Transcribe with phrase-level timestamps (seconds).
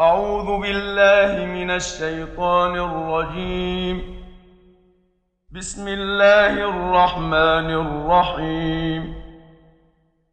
[0.00, 4.02] أعوذ بالله من الشيطان الرجيم.
[5.50, 9.14] بسم الله الرحمن الرحيم.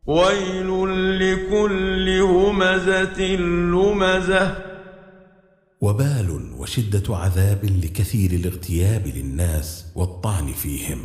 [0.08, 0.70] ويل
[1.20, 3.22] لكل همزة
[3.74, 4.56] لمزة.
[5.82, 11.00] وبال وشدة عذاب لكثير الاغتياب للناس والطعن فيهم.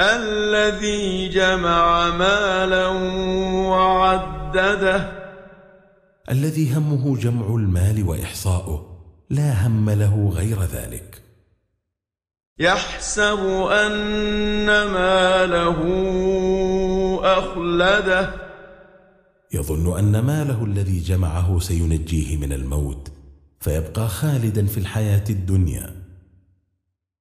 [0.00, 2.86] الذي جمع مالا
[3.68, 5.25] وعدده
[6.30, 8.96] الذي همه جمع المال وإحصاؤه
[9.30, 11.22] لا هم له غير ذلك.
[12.58, 13.38] يحسب
[13.70, 15.80] أن ماله
[17.24, 18.30] أخلده.
[19.54, 23.12] يظن أن ماله الذي جمعه سينجيه من الموت
[23.60, 25.94] فيبقى خالدا في الحياة الدنيا.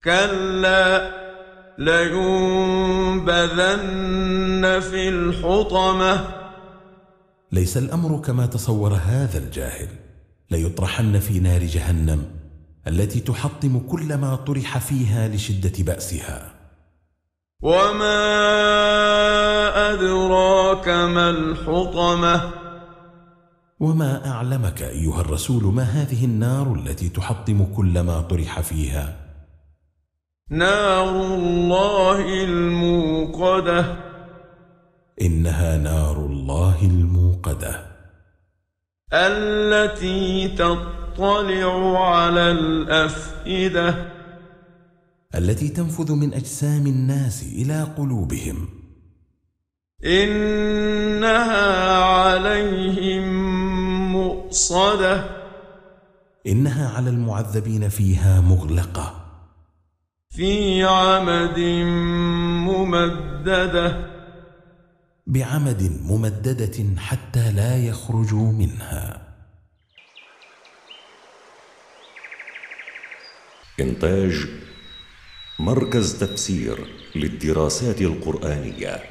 [0.03, 1.12] كلا
[1.78, 2.30] لينبذن
[4.80, 6.45] في الحطمة.
[7.56, 9.88] ليس الأمر كما تصور هذا الجاهل.
[10.52, 12.23] ليطرحن في نار جهنم
[12.88, 16.52] التي تحطم كل ما طرح فيها لشدة بأسها.
[17.62, 18.22] وما
[19.94, 22.52] أدراك ما الحطمة؟
[23.80, 29.17] وما اعلمك ايها الرسول؟ ما هذه النار التي تحطم كل ما طرح فيها؟
[30.50, 34.05] نار الله الموقدة.
[35.22, 37.86] إنها نار الله الموقدة.
[39.14, 44.12] التي تطلع على الأفئدة.
[45.36, 48.70] التي تنفذ من أجسام الناس إلى قلوبهم.
[50.06, 53.24] إنها عليهم
[54.14, 55.24] مؤصدة.
[56.48, 59.25] إنها على المعذبين فيها مغلقة.
[60.30, 61.59] في عمد
[62.68, 64.15] ممددة.
[65.28, 69.36] بعمد ممددة حتى لا يخرجوا منها.
[73.80, 74.46] إنتاج
[75.59, 79.03] مركز تفسير للدراسات القرآنية.